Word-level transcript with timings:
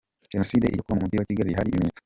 Jenoside 0.31 0.65
ijya 0.67 0.83
kuba 0.83 0.95
mu 0.95 1.01
mujyi 1.01 1.17
wa 1.19 1.27
Kigali, 1.29 1.57
hari 1.57 1.67
ibimenyetso. 1.69 1.99